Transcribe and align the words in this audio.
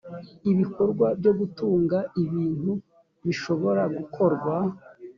ibikorwa 0.51 1.07
byo 1.19 1.31
gutunga 1.39 1.97
ibintu 2.23 2.71
bishobora 3.23 3.83
gukorwa 3.97 4.55